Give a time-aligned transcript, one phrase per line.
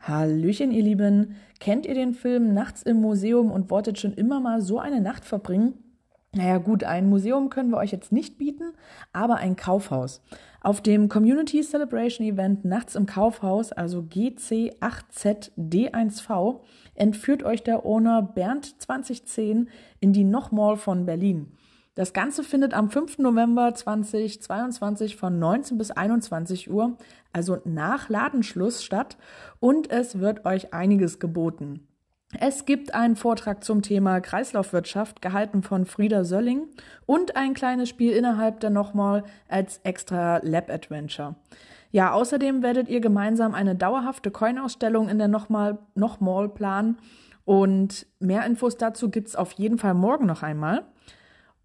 [0.00, 1.36] Hallöchen, ihr Lieben.
[1.60, 5.24] Kennt ihr den Film Nachts im Museum und wolltet schon immer mal so eine Nacht
[5.24, 5.74] verbringen?
[6.34, 8.72] Naja gut, ein Museum können wir euch jetzt nicht bieten,
[9.12, 10.22] aber ein Kaufhaus.
[10.60, 16.60] Auf dem Community Celebration Event Nachts im Kaufhaus, also GC8ZD1V,
[16.94, 19.68] entführt euch der Owner Bernd 2010
[20.00, 21.52] in die Nochmall von Berlin.
[21.94, 23.18] Das Ganze findet am 5.
[23.18, 26.96] November 2022 von 19 bis 21 Uhr,
[27.34, 29.18] also nach Ladenschluss statt
[29.60, 31.86] und es wird euch einiges geboten.
[32.40, 36.68] Es gibt einen Vortrag zum Thema Kreislaufwirtschaft, gehalten von Frieda Sölling,
[37.04, 41.34] und ein kleines Spiel innerhalb der nochmal als extra Lab Adventure.
[41.90, 46.96] Ja, außerdem werdet ihr gemeinsam eine dauerhafte Coin-Ausstellung in der nochmal nochmal planen.
[47.44, 50.86] Und mehr Infos dazu gibt's auf jeden Fall morgen noch einmal.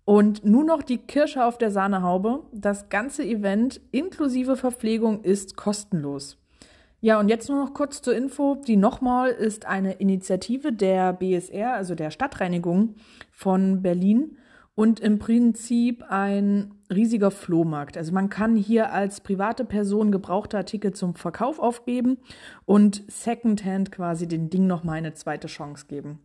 [0.08, 2.44] Und nur noch die Kirsche auf der Sahnehaube.
[2.54, 6.38] Das ganze Event inklusive Verpflegung ist kostenlos.
[7.02, 8.56] Ja, und jetzt nur noch kurz zur Info.
[8.56, 12.96] Die Nochmal ist eine Initiative der BSR, also der Stadtreinigung
[13.32, 14.38] von Berlin
[14.76, 17.98] und im Prinzip ein riesiger Flohmarkt.
[17.98, 22.18] Also man kann hier als private Person gebrauchte Artikel zum Verkauf aufgeben
[22.64, 26.20] und Secondhand quasi den Ding nochmal eine zweite Chance geben.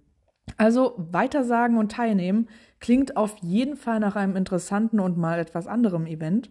[0.56, 2.48] Also weitersagen und teilnehmen
[2.80, 6.50] klingt auf jeden Fall nach einem interessanten und mal etwas anderem Event.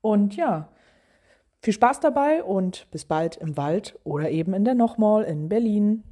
[0.00, 0.68] Und ja,
[1.60, 6.04] viel Spaß dabei und bis bald im Wald oder eben in der Nochmal in Berlin.